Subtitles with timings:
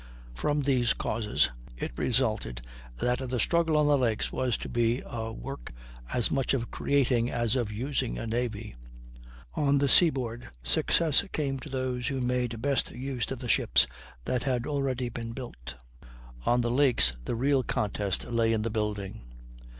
[0.33, 2.65] From these causes it resulted
[2.99, 5.71] that the struggle on the lakes was to be a work
[6.11, 8.73] as much of creating as of using a navy.
[9.53, 13.85] On the seaboard success came to those who made best use of the ships
[14.25, 15.75] that had already been built;
[16.47, 19.21] on the lakes the real contest lay in the building.